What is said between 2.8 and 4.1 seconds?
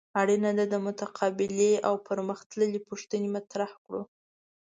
پوښتنې مطرح کړو.